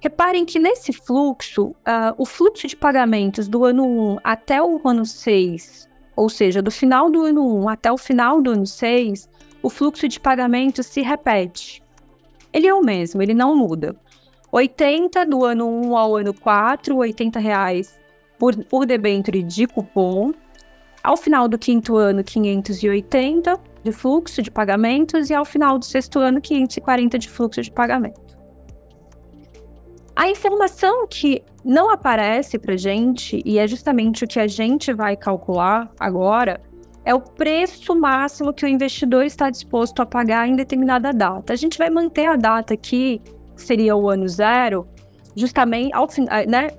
Reparem 0.00 0.44
que 0.44 0.58
nesse 0.58 0.92
fluxo, 0.92 1.68
uh, 1.68 2.14
o 2.18 2.26
fluxo 2.26 2.66
de 2.66 2.76
pagamentos 2.76 3.46
do 3.46 3.64
ano 3.64 3.86
1 3.86 4.18
até 4.24 4.60
o 4.60 4.80
ano 4.84 5.06
6, 5.06 5.88
ou 6.16 6.28
seja, 6.28 6.60
do 6.60 6.70
final 6.70 7.10
do 7.10 7.22
ano 7.22 7.62
1 7.62 7.68
até 7.68 7.92
o 7.92 7.98
final 7.98 8.42
do 8.42 8.50
ano 8.50 8.66
6, 8.66 9.28
o 9.62 9.70
fluxo 9.70 10.08
de 10.08 10.18
pagamentos 10.18 10.86
se 10.86 11.00
repete. 11.00 11.80
Ele 12.52 12.66
é 12.66 12.74
o 12.74 12.82
mesmo, 12.82 13.22
ele 13.22 13.34
não 13.34 13.56
muda. 13.56 13.96
80 14.52 15.24
do 15.26 15.44
ano 15.44 15.68
1 15.68 15.96
ao 15.96 16.16
ano 16.16 16.34
4, 16.34 16.96
80 16.96 17.38
reais 17.38 17.98
por, 18.38 18.56
por 18.64 18.84
debênture 18.84 19.42
de 19.42 19.66
cupom. 19.66 20.32
Ao 21.02 21.16
final 21.16 21.48
do 21.48 21.58
quinto 21.58 21.96
ano, 21.96 22.22
580 22.22 23.58
de 23.82 23.92
fluxo 23.92 24.42
de 24.42 24.50
pagamentos 24.50 25.30
e 25.30 25.34
ao 25.34 25.44
final 25.44 25.78
do 25.78 25.84
sexto 25.84 26.18
ano, 26.18 26.40
540 26.40 27.18
de 27.18 27.28
fluxo 27.28 27.62
de 27.62 27.70
pagamento. 27.70 28.38
A 30.14 30.28
informação 30.28 31.06
que 31.06 31.42
não 31.64 31.90
aparece 31.90 32.58
para 32.58 32.76
gente, 32.76 33.40
e 33.44 33.58
é 33.58 33.66
justamente 33.66 34.24
o 34.24 34.28
que 34.28 34.38
a 34.38 34.46
gente 34.46 34.92
vai 34.92 35.16
calcular 35.16 35.90
agora, 35.98 36.60
é 37.04 37.14
o 37.14 37.20
preço 37.20 37.94
máximo 37.94 38.52
que 38.52 38.64
o 38.64 38.68
investidor 38.68 39.24
está 39.24 39.50
disposto 39.50 40.00
a 40.00 40.06
pagar 40.06 40.46
em 40.48 40.54
determinada 40.54 41.12
data. 41.12 41.52
A 41.52 41.56
gente 41.56 41.78
vai 41.78 41.90
manter 41.90 42.26
a 42.26 42.36
data 42.36 42.74
aqui, 42.74 43.20
que 43.56 43.62
seria 43.62 43.96
o 43.96 44.08
ano 44.08 44.28
zero, 44.28 44.86
justamente 45.34 45.94
ao, 45.94 46.06
né, 46.46 46.70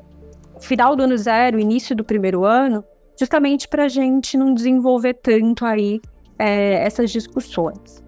final 0.59 0.95
do 0.95 1.03
ano 1.03 1.17
zero, 1.17 1.59
início 1.59 1.95
do 1.95 2.03
primeiro 2.03 2.45
ano, 2.45 2.83
justamente 3.19 3.67
para 3.67 3.85
a 3.85 3.89
gente 3.89 4.37
não 4.37 4.53
desenvolver 4.53 5.15
tanto 5.15 5.65
aí 5.65 5.99
é, 6.37 6.85
essas 6.85 7.11
discussões. 7.11 8.03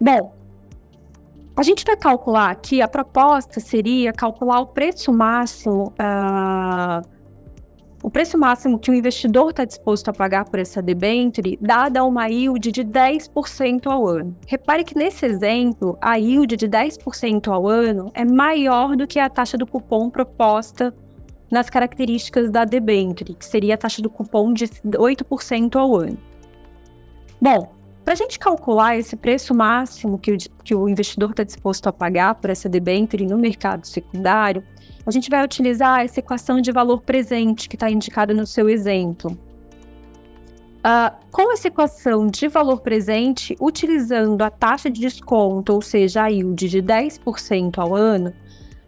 Bom, 0.00 0.34
a 1.56 1.62
gente 1.62 1.84
vai 1.86 1.96
calcular 1.96 2.50
aqui, 2.50 2.82
a 2.82 2.88
proposta 2.88 3.60
seria 3.60 4.12
calcular 4.12 4.60
o 4.60 4.66
preço 4.66 5.10
máximo, 5.12 5.92
uh, 5.92 7.15
o 8.06 8.10
preço 8.10 8.38
máximo 8.38 8.78
que 8.78 8.88
o 8.88 8.94
investidor 8.94 9.50
está 9.50 9.64
disposto 9.64 10.08
a 10.08 10.12
pagar 10.12 10.44
por 10.44 10.60
essa 10.60 10.80
debenture, 10.80 11.58
dada 11.60 12.04
uma 12.04 12.28
yield 12.28 12.70
de 12.70 12.84
10% 12.84 13.88
ao 13.88 14.06
ano. 14.06 14.36
Repare 14.46 14.84
que 14.84 14.96
nesse 14.96 15.26
exemplo, 15.26 15.98
a 16.00 16.14
yield 16.14 16.56
de 16.56 16.68
10% 16.68 17.48
ao 17.48 17.66
ano 17.66 18.12
é 18.14 18.24
maior 18.24 18.94
do 18.94 19.08
que 19.08 19.18
a 19.18 19.28
taxa 19.28 19.58
do 19.58 19.66
cupom 19.66 20.08
proposta 20.08 20.94
nas 21.50 21.68
características 21.68 22.48
da 22.48 22.64
debenture, 22.64 23.34
que 23.34 23.44
seria 23.44 23.74
a 23.74 23.78
taxa 23.78 24.00
do 24.00 24.08
cupom 24.08 24.52
de 24.52 24.66
8% 24.66 25.74
ao 25.74 25.96
ano. 25.96 26.16
Bom, 27.42 27.72
para 28.04 28.12
a 28.12 28.16
gente 28.16 28.38
calcular 28.38 28.96
esse 28.96 29.16
preço 29.16 29.52
máximo 29.52 30.16
que 30.16 30.30
o, 30.30 30.36
que 30.62 30.76
o 30.76 30.88
investidor 30.88 31.30
está 31.30 31.42
disposto 31.42 31.88
a 31.88 31.92
pagar 31.92 32.36
por 32.36 32.50
essa 32.50 32.68
debenture 32.68 33.26
no 33.26 33.36
mercado 33.36 33.84
secundário, 33.84 34.62
a 35.06 35.10
gente 35.10 35.30
vai 35.30 35.42
utilizar 35.44 36.00
essa 36.00 36.18
equação 36.18 36.60
de 36.60 36.72
valor 36.72 37.00
presente 37.00 37.68
que 37.68 37.76
está 37.76 37.88
indicada 37.88 38.34
no 38.34 38.44
seu 38.46 38.68
exemplo. 38.68 39.38
Uh, 40.78 41.14
com 41.30 41.52
essa 41.52 41.68
equação 41.68 42.26
de 42.26 42.48
valor 42.48 42.80
presente, 42.80 43.56
utilizando 43.60 44.42
a 44.42 44.50
taxa 44.50 44.90
de 44.90 45.00
desconto, 45.00 45.72
ou 45.72 45.80
seja, 45.80 46.24
a 46.24 46.28
yield 46.28 46.68
de 46.68 46.82
10% 46.82 47.78
ao 47.78 47.94
ano, 47.94 48.34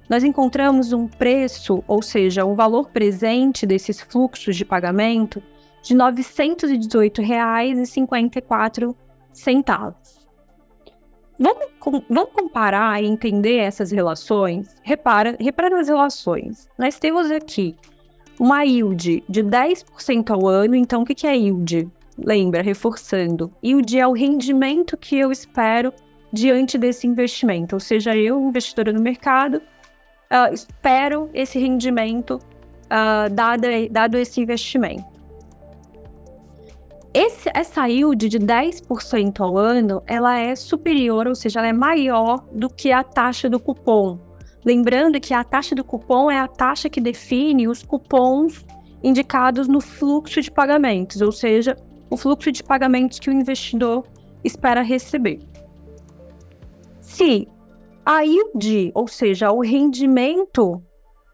nós 0.09 0.25
encontramos 0.25 0.93
um 0.93 1.07
preço, 1.07 1.85
ou 1.87 2.03
seja, 2.03 2.45
um 2.45 2.55
valor 2.55 2.91
presente 2.91 3.65
desses 3.67 4.01
fluxos 4.01 4.57
de 4.57 4.65
pagamento 4.65 5.41
de 5.83 5.95
R$ 5.95 6.01
918,54. 6.01 8.95
Vamos, 11.39 11.67
vamos 12.11 12.33
comparar 12.33 13.03
e 13.03 13.07
entender 13.07 13.59
essas 13.59 13.93
relações? 13.93 14.77
Repara, 14.83 15.37
repara 15.39 15.71
nas 15.71 15.89
relações. 15.89 16.69
Nós 16.77 16.99
temos 16.99 17.31
aqui 17.31 17.77
uma 18.41 18.63
yield 18.63 19.23
de 19.29 19.43
10% 19.43 20.31
ao 20.31 20.47
ano. 20.47 20.75
Então, 20.75 21.03
o 21.03 21.05
que 21.05 21.27
é 21.27 21.37
yield? 21.37 21.89
Lembra, 22.17 22.63
reforçando. 22.63 23.53
Yield 23.65 23.99
é 23.99 24.07
o 24.07 24.13
rendimento 24.13 24.97
que 24.97 25.17
eu 25.17 25.31
espero 25.31 25.93
diante 26.33 26.77
desse 26.77 27.07
investimento. 27.07 27.77
Ou 27.77 27.81
seja, 27.81 28.17
eu, 28.17 28.41
investidora 28.41 28.93
no 28.93 29.01
mercado, 29.01 29.59
uh, 29.59 30.53
espero 30.53 31.31
esse 31.33 31.59
rendimento 31.59 32.41
uh, 32.87 33.33
dado, 33.33 33.67
dado 33.91 34.17
esse 34.17 34.41
investimento. 34.41 35.18
Esse, 37.13 37.51
essa 37.55 37.87
yield 37.87 38.29
de 38.29 38.39
10% 38.39 39.41
ao 39.41 39.57
ano, 39.57 40.03
ela 40.07 40.39
é 40.39 40.55
superior, 40.55 41.27
ou 41.27 41.35
seja, 41.35 41.61
ela 41.61 41.69
é 41.69 41.73
maior 41.73 42.45
do 42.53 42.69
que 42.69 42.93
a 42.93 43.03
taxa 43.03 43.49
do 43.49 43.59
cupom, 43.59 44.19
Lembrando 44.65 45.21
que 45.21 45.33
a 45.33 45.45
taxa 45.45 45.75
do 45.75 45.85
cupom 45.85 46.31
é 46.31 46.39
a 46.39 46.49
taxa 46.49 46.91
que 46.91 47.01
define 47.01 47.69
os 47.69 47.83
cupons 47.83 48.67
indicados 49.03 49.69
no 49.69 49.81
fluxo 49.81 50.43
de 50.43 50.51
pagamentos, 50.51 51.23
ou 51.23 51.33
seja, 51.33 51.77
o 52.11 52.17
fluxo 52.17 52.51
de 52.51 52.63
pagamentos 52.63 53.19
que 53.19 53.31
o 53.31 53.33
investidor 53.33 54.05
espera 54.45 54.83
receber. 54.83 55.39
Se 57.01 57.49
a 58.05 58.21
yield, 58.21 58.91
ou 58.95 59.07
seja, 59.07 59.51
o 59.51 59.61
rendimento 59.61 60.83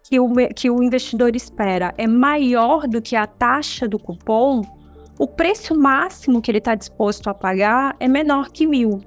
que 0.09 0.21
o, 0.21 0.31
que 0.55 0.71
o 0.71 0.83
investidor 0.83 1.35
espera 1.35 1.95
é 1.97 2.07
maior 2.07 2.87
do 2.87 3.01
que 3.01 3.17
a 3.17 3.27
taxa 3.27 3.89
do 3.89 3.99
cupom, 3.99 4.63
o 5.19 5.27
preço 5.29 5.79
máximo 5.79 6.43
que 6.43 6.51
ele 6.51 6.59
está 6.59 6.75
disposto 6.75 7.31
a 7.31 7.35
pagar 7.35 7.95
é 8.01 8.09
menor 8.09 8.51
que 8.51 8.67
mil. 8.67 9.01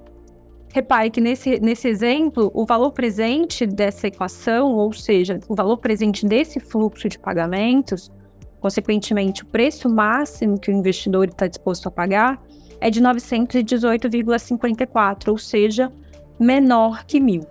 Repare 0.73 1.09
que 1.09 1.19
nesse, 1.19 1.59
nesse 1.59 1.85
exemplo, 1.87 2.49
o 2.53 2.63
valor 2.65 2.91
presente 2.91 3.65
dessa 3.65 4.07
equação, 4.07 4.73
ou 4.73 4.93
seja, 4.93 5.39
o 5.49 5.55
valor 5.55 5.77
presente 5.77 6.25
desse 6.25 6.59
fluxo 6.59 7.09
de 7.09 7.19
pagamentos, 7.19 8.11
consequentemente, 8.59 9.43
o 9.43 9.47
preço 9.47 9.89
máximo 9.89 10.59
que 10.59 10.71
o 10.71 10.73
investidor 10.73 11.27
está 11.27 11.47
disposto 11.47 11.87
a 11.87 11.91
pagar 11.91 12.41
é 12.79 12.89
de 12.89 13.01
918,54, 13.01 15.27
ou 15.29 15.37
seja, 15.37 15.91
menor 16.39 17.03
que 17.05 17.19
mil. 17.19 17.45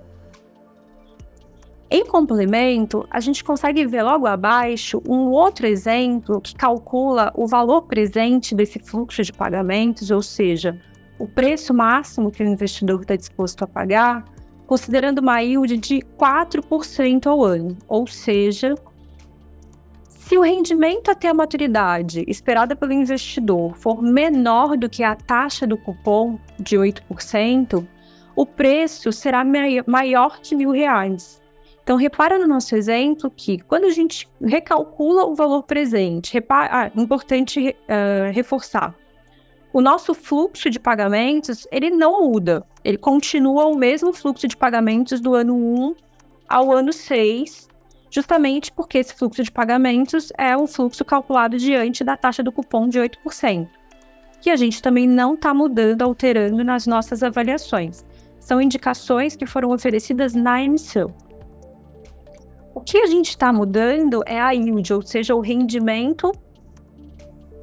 Em 1.96 2.04
complemento, 2.04 3.08
a 3.10 3.20
gente 3.20 3.42
consegue 3.42 3.86
ver 3.86 4.02
logo 4.02 4.26
abaixo 4.26 5.02
um 5.08 5.30
outro 5.30 5.66
exemplo 5.66 6.42
que 6.42 6.54
calcula 6.54 7.32
o 7.34 7.46
valor 7.46 7.84
presente 7.84 8.54
desse 8.54 8.78
fluxo 8.78 9.22
de 9.22 9.32
pagamentos, 9.32 10.10
ou 10.10 10.20
seja, 10.20 10.78
o 11.18 11.26
preço 11.26 11.72
máximo 11.72 12.30
que 12.30 12.42
o 12.42 12.46
investidor 12.46 13.00
está 13.00 13.16
disposto 13.16 13.62
a 13.62 13.66
pagar, 13.66 14.26
considerando 14.66 15.20
uma 15.20 15.40
yield 15.40 15.78
de 15.78 16.02
4% 16.18 17.28
ao 17.28 17.42
ano. 17.42 17.78
Ou 17.88 18.06
seja, 18.06 18.74
se 20.06 20.36
o 20.36 20.42
rendimento 20.42 21.10
até 21.10 21.30
a 21.30 21.34
maturidade 21.34 22.26
esperada 22.28 22.76
pelo 22.76 22.92
investidor 22.92 23.74
for 23.74 24.02
menor 24.02 24.76
do 24.76 24.90
que 24.90 25.02
a 25.02 25.16
taxa 25.16 25.66
do 25.66 25.78
cupom 25.78 26.38
de 26.60 26.76
8%, 26.76 27.86
o 28.36 28.44
preço 28.44 29.10
será 29.12 29.42
maior 29.86 30.40
que 30.42 30.54
mil 30.54 30.72
reais. 30.72 31.45
Então, 31.86 31.94
repara 31.94 32.36
no 32.36 32.48
nosso 32.48 32.74
exemplo 32.74 33.30
que 33.30 33.60
quando 33.60 33.84
a 33.84 33.90
gente 33.90 34.28
recalcula 34.42 35.24
o 35.24 35.36
valor 35.36 35.62
presente, 35.62 36.34
repara, 36.34 36.68
ah, 36.72 37.00
importante 37.00 37.60
uh, 37.68 38.32
reforçar, 38.32 38.92
o 39.72 39.80
nosso 39.80 40.12
fluxo 40.12 40.68
de 40.68 40.80
pagamentos, 40.80 41.64
ele 41.70 41.90
não 41.90 42.28
muda. 42.28 42.66
Ele 42.82 42.98
continua 42.98 43.66
o 43.66 43.76
mesmo 43.76 44.12
fluxo 44.12 44.48
de 44.48 44.56
pagamentos 44.56 45.20
do 45.20 45.32
ano 45.36 45.54
1 45.54 45.94
ao 46.48 46.72
ano 46.72 46.92
6, 46.92 47.68
justamente 48.10 48.72
porque 48.72 48.98
esse 48.98 49.14
fluxo 49.14 49.44
de 49.44 49.52
pagamentos 49.52 50.32
é 50.36 50.56
um 50.56 50.66
fluxo 50.66 51.04
calculado 51.04 51.56
diante 51.56 52.02
da 52.02 52.16
taxa 52.16 52.42
do 52.42 52.50
cupom 52.50 52.88
de 52.88 52.98
8%, 52.98 53.68
que 54.40 54.50
a 54.50 54.56
gente 54.56 54.82
também 54.82 55.06
não 55.06 55.34
está 55.34 55.54
mudando, 55.54 56.02
alterando 56.02 56.64
nas 56.64 56.84
nossas 56.84 57.22
avaliações. 57.22 58.04
São 58.40 58.60
indicações 58.60 59.36
que 59.36 59.46
foram 59.46 59.70
oferecidas 59.70 60.34
na 60.34 60.60
emissão. 60.60 61.14
O 62.76 62.80
que 62.82 62.98
a 62.98 63.06
gente 63.06 63.30
está 63.30 63.50
mudando 63.54 64.22
é 64.26 64.38
a 64.38 64.50
yield, 64.50 64.92
ou 64.92 65.00
seja, 65.00 65.34
o 65.34 65.40
rendimento 65.40 66.30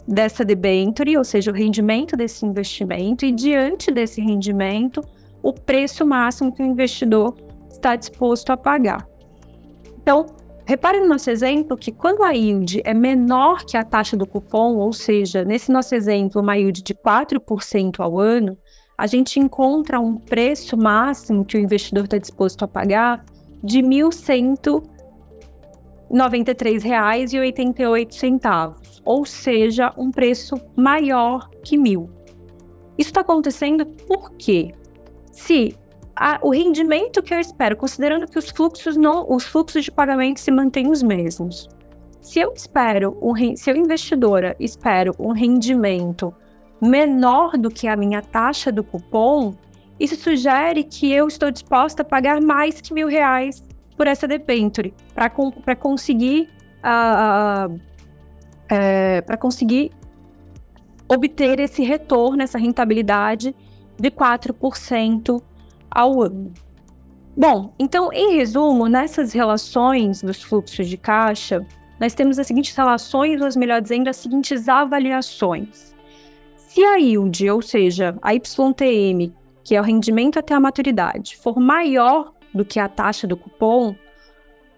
dessa 0.07 0.43
debenture, 0.43 1.15
ou 1.15 1.23
seja, 1.23 1.51
o 1.51 1.53
rendimento 1.53 2.17
desse 2.17 2.43
investimento, 2.43 3.23
e 3.23 3.31
diante 3.31 3.91
desse 3.91 4.19
rendimento, 4.19 5.01
o 5.43 5.53
preço 5.53 6.03
máximo 6.03 6.51
que 6.51 6.63
o 6.63 6.65
investidor 6.65 7.37
está 7.69 7.95
disposto 7.95 8.49
a 8.49 8.57
pagar. 8.57 9.07
Então, 10.01 10.25
repare 10.65 10.99
no 10.99 11.07
nosso 11.07 11.29
exemplo 11.29 11.77
que 11.77 11.91
quando 11.91 12.23
a 12.23 12.31
yield 12.31 12.81
é 12.83 12.93
menor 12.95 13.65
que 13.65 13.77
a 13.77 13.83
taxa 13.83 14.17
do 14.17 14.25
cupom, 14.25 14.77
ou 14.77 14.91
seja, 14.91 15.45
nesse 15.45 15.71
nosso 15.71 15.93
exemplo, 15.93 16.41
uma 16.41 16.57
yield 16.57 16.81
de 16.81 16.95
4% 16.95 17.99
ao 17.99 18.19
ano, 18.19 18.57
a 18.97 19.05
gente 19.05 19.39
encontra 19.39 19.99
um 19.99 20.15
preço 20.15 20.75
máximo 20.75 21.45
que 21.45 21.55
o 21.55 21.59
investidor 21.59 22.05
está 22.05 22.17
disposto 22.17 22.65
a 22.65 22.67
pagar 22.67 23.23
de 23.63 23.79
R$ 23.79 23.87
1.100 23.87 24.91
R$ 26.13 26.19
93,88, 26.19 29.01
ou 29.03 29.25
seja, 29.25 29.91
um 29.97 30.11
preço 30.11 30.53
maior 30.75 31.49
que 31.63 31.75
mil. 31.75 32.07
Isso 32.97 33.09
está 33.09 33.21
acontecendo 33.21 33.85
porque 33.85 34.71
se 35.31 35.75
a, 36.15 36.37
o 36.43 36.51
rendimento 36.51 37.23
que 37.23 37.33
eu 37.33 37.39
espero, 37.39 37.75
considerando 37.75 38.27
que 38.27 38.37
os 38.37 38.51
fluxos 38.51 38.95
não, 38.95 39.25
os 39.27 39.43
fluxos 39.43 39.85
de 39.85 39.91
pagamento 39.91 40.39
se 40.39 40.51
mantêm 40.51 40.91
os 40.91 41.01
mesmos, 41.01 41.67
se 42.21 42.39
eu 42.39 42.53
espero, 42.55 43.17
um, 43.19 43.33
se 43.55 43.71
eu 43.71 43.75
investidora 43.75 44.55
espero 44.59 45.15
um 45.17 45.31
rendimento 45.31 46.31
menor 46.79 47.57
do 47.57 47.71
que 47.71 47.87
a 47.87 47.95
minha 47.95 48.21
taxa 48.21 48.71
do 48.71 48.83
cupom, 48.83 49.55
isso 49.99 50.15
sugere 50.15 50.83
que 50.83 51.11
eu 51.11 51.27
estou 51.27 51.49
disposta 51.49 52.03
a 52.03 52.05
pagar 52.05 52.39
mais 52.41 52.79
que 52.79 52.93
mil 52.93 53.07
reais 53.07 53.63
por 53.95 54.07
essa 54.07 54.27
debenture, 54.27 54.93
para 55.13 55.75
conseguir 55.75 56.49
uh, 56.83 57.73
uh, 57.73 57.79
é, 58.69 59.21
para 59.21 59.37
conseguir 59.37 59.91
obter 61.07 61.59
esse 61.59 61.83
retorno, 61.83 62.41
essa 62.41 62.57
rentabilidade 62.57 63.55
de 63.99 64.11
4% 64.11 65.41
ao 65.91 66.21
ano. 66.21 66.53
Bom, 67.35 67.73
então, 67.79 68.11
em 68.13 68.35
resumo, 68.35 68.87
nessas 68.87 69.33
relações 69.33 70.21
dos 70.21 70.41
fluxos 70.41 70.87
de 70.87 70.97
caixa, 70.97 71.65
nós 71.99 72.13
temos 72.13 72.37
as 72.37 72.47
seguintes 72.47 72.75
relações, 72.75 73.41
ou 73.41 73.59
melhor 73.59 73.81
dizendo, 73.81 74.07
as 74.07 74.17
seguintes 74.17 74.67
avaliações. 74.67 75.95
Se 76.55 76.83
a 76.83 76.95
yield, 76.95 77.49
ou 77.49 77.61
seja, 77.61 78.17
a 78.21 78.33
YTM, 78.33 79.33
que 79.63 79.75
é 79.75 79.81
o 79.81 79.83
rendimento 79.83 80.37
até 80.37 80.53
a 80.53 80.59
maturidade, 80.59 81.37
for 81.37 81.59
maior 81.59 82.33
do 82.53 82.63
que 82.65 82.79
a 82.79 82.87
taxa 82.87 83.25
do 83.25 83.37
cupom, 83.37 83.95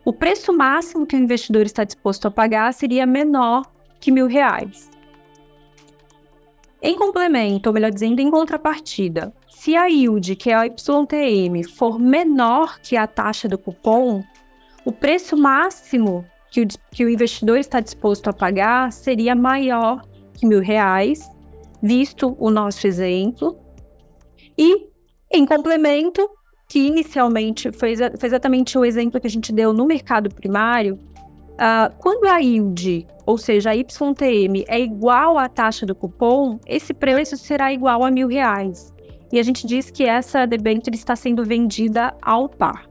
o 0.03 0.13
preço 0.13 0.53
máximo 0.53 1.05
que 1.05 1.15
o 1.15 1.19
investidor 1.19 1.65
está 1.65 1.83
disposto 1.83 2.27
a 2.27 2.31
pagar 2.31 2.73
seria 2.73 3.05
menor 3.05 3.65
que 3.99 4.11
mil 4.11 4.27
reais. 4.27 4.89
Em 6.81 6.95
complemento, 6.95 7.69
ou 7.69 7.73
melhor 7.73 7.89
dizendo, 7.89 8.19
em 8.19 8.29
contrapartida, 8.29 9.33
se 9.49 9.75
a 9.75 9.88
yield, 9.88 10.35
que 10.35 10.51
é 10.51 10.53
a 10.53 10.65
YTM, 10.65 11.63
for 11.63 11.97
menor 11.97 12.79
que 12.79 12.95
a 12.95 13.07
taxa 13.07 13.47
do 13.47 13.57
cupom, 13.57 14.23
o 14.85 14.91
preço 14.91 15.35
máximo 15.35 16.23
que 16.51 16.61
o, 16.61 16.67
que 16.91 17.03
o 17.03 17.09
investidor 17.09 17.57
está 17.57 17.79
disposto 17.79 18.29
a 18.29 18.33
pagar 18.33 18.91
seria 18.91 19.33
maior 19.33 20.03
que 20.35 20.45
mil 20.45 20.59
reais, 20.59 21.27
visto 21.81 22.35
o 22.39 22.51
nosso 22.51 22.85
exemplo. 22.85 23.57
E, 24.55 24.88
em 25.31 25.45
complemento, 25.45 26.29
que 26.67 26.80
inicialmente 26.80 27.71
foi, 27.71 27.95
foi 27.95 28.28
exatamente 28.28 28.78
o 28.78 28.86
exemplo 28.86 29.19
que 29.19 29.28
a 29.28 29.30
gente 29.30 29.51
deu 29.54 29.71
no 29.71 29.86
mercado 29.86 30.30
primário, 30.34 30.95
uh, 31.54 31.93
quando 31.99 32.25
a 32.28 32.38
yield, 32.38 33.08
ou 33.25 33.38
seja, 33.38 33.71
a 33.71 33.73
YTM, 33.73 34.65
é 34.67 34.80
igual 34.80 35.38
à 35.38 35.47
taxa 35.47 35.86
do 35.86 35.95
cupom, 35.95 36.60
esse 36.65 36.93
preço 36.93 37.38
será 37.38 37.71
igual 37.71 38.04
a 38.04 38.12
mil 38.12 38.28
reais. 38.28 38.93
E 39.32 39.39
a 39.39 39.43
gente 39.43 39.65
diz 39.67 39.89
que 39.89 40.04
essa 40.04 40.45
debênture 40.45 40.95
está 40.95 41.15
sendo 41.15 41.43
vendida 41.43 42.15
ao 42.21 42.47
par. 42.47 42.88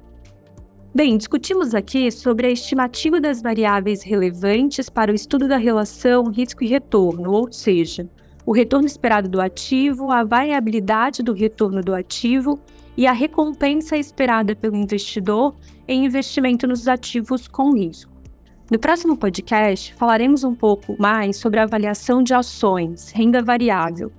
Bem, 0.94 1.16
discutimos 1.16 1.74
aqui 1.74 2.10
sobre 2.12 2.46
a 2.46 2.50
estimativa 2.50 3.20
das 3.20 3.42
variáveis 3.42 4.02
relevantes 4.02 4.88
para 4.88 5.10
o 5.10 5.14
estudo 5.14 5.48
da 5.48 5.56
relação 5.56 6.30
risco 6.30 6.62
e 6.62 6.68
retorno, 6.68 7.32
ou 7.32 7.52
seja, 7.52 8.08
o 8.46 8.52
retorno 8.52 8.86
esperado 8.86 9.28
do 9.28 9.40
ativo, 9.40 10.12
a 10.12 10.22
variabilidade 10.22 11.22
do 11.22 11.32
retorno 11.32 11.80
do 11.82 11.92
ativo 11.94 12.60
e 12.96 13.06
a 13.06 13.12
recompensa 13.12 13.96
esperada 13.96 14.54
pelo 14.54 14.76
investidor 14.76 15.54
em 15.86 16.04
investimento 16.04 16.66
nos 16.66 16.86
ativos 16.86 17.48
com 17.48 17.74
risco. 17.74 18.12
No 18.70 18.78
próximo 18.78 19.16
podcast, 19.16 19.94
falaremos 19.94 20.42
um 20.42 20.54
pouco 20.54 20.96
mais 20.98 21.36
sobre 21.36 21.60
a 21.60 21.64
avaliação 21.64 22.22
de 22.22 22.32
ações, 22.32 23.10
renda 23.10 23.42
variável. 23.42 24.10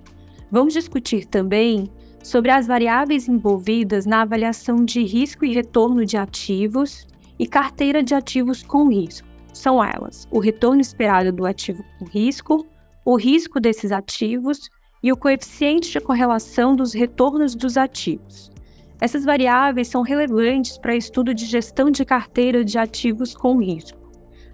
Vamos 0.52 0.74
discutir 0.74 1.26
também 1.26 1.90
sobre 2.24 2.52
as 2.52 2.68
variáveis 2.68 3.28
envolvidas 3.28 4.06
na 4.06 4.22
avaliação 4.22 4.86
de 4.86 5.04
risco 5.04 5.46
e 5.46 5.54
retorno 5.54 6.06
de 6.06 6.18
ativos 6.18 7.08
e 7.40 7.48
carteira 7.48 8.04
de 8.04 8.14
ativos 8.14 8.62
com 8.62 8.90
risco. 8.90 9.28
São 9.52 9.84
elas: 9.84 10.28
o 10.32 10.40
retorno 10.40 10.82
esperado 10.82 11.32
do 11.32 11.46
ativo 11.46 11.84
com 11.98 12.06
risco, 12.06 12.68
o 13.04 13.16
risco 13.16 13.60
desses 13.60 13.92
ativos 13.92 14.70
e 15.02 15.12
o 15.12 15.18
coeficiente 15.18 15.92
de 15.92 16.00
correlação 16.00 16.76
dos 16.76 16.94
retornos 16.94 17.56
dos 17.56 17.78
ativos. 17.78 18.55
Essas 19.00 19.26
variáveis 19.26 19.88
são 19.88 20.02
relevantes 20.02 20.78
para 20.78 20.96
estudo 20.96 21.34
de 21.34 21.46
gestão 21.46 21.92
de 21.92 22.06
carteira 22.06 22.64
de 22.64 22.78
ativos 22.78 23.36
com 23.36 23.62
risco. 23.62 24.00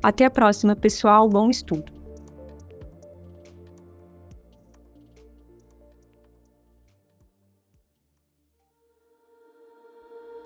Até 0.01 0.25
a 0.25 0.31
próxima, 0.31 0.75
pessoal. 0.75 1.29
Bom 1.29 1.49
estudo! 1.49 2.01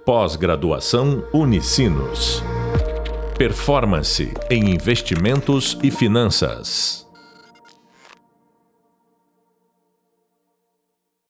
Pós-graduação 0.05 1.27
Unicinos. 1.33 2.43
Performance 3.39 4.31
em 4.51 4.69
investimentos 4.69 5.77
e 5.81 5.89
finanças. 5.89 7.04